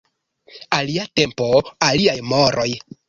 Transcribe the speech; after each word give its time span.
Alia 0.77 1.05
tempo, 1.21 1.49
aliaj 1.89 2.17
moroj. 2.33 2.69